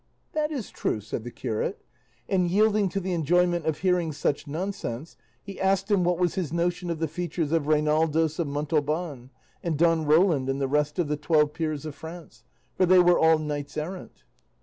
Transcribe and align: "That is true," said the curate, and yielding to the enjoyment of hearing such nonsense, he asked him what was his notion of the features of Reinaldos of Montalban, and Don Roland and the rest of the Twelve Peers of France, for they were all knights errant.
"That 0.33 0.49
is 0.51 0.71
true," 0.71 0.99
said 0.99 1.23
the 1.23 1.29
curate, 1.29 1.85
and 2.27 2.49
yielding 2.49 2.89
to 2.89 2.99
the 2.99 3.13
enjoyment 3.13 3.67
of 3.67 3.77
hearing 3.77 4.11
such 4.11 4.47
nonsense, 4.47 5.15
he 5.43 5.61
asked 5.61 5.91
him 5.91 6.03
what 6.03 6.17
was 6.17 6.33
his 6.33 6.51
notion 6.51 6.89
of 6.89 6.97
the 6.97 7.07
features 7.07 7.51
of 7.51 7.67
Reinaldos 7.67 8.39
of 8.39 8.47
Montalban, 8.47 9.29
and 9.61 9.77
Don 9.77 10.05
Roland 10.05 10.49
and 10.49 10.59
the 10.59 10.67
rest 10.67 10.97
of 10.97 11.07
the 11.07 11.17
Twelve 11.17 11.53
Peers 11.53 11.85
of 11.85 11.93
France, 11.93 12.43
for 12.73 12.87
they 12.87 12.97
were 12.97 13.19
all 13.19 13.37
knights 13.37 13.77
errant. 13.77 14.23